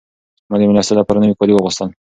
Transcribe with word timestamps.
ما 0.49 0.55
د 0.57 0.61
مېلمستیا 0.69 0.95
لپاره 0.97 1.21
نوي 1.23 1.35
کالي 1.39 1.53
واغوستل. 1.53 1.87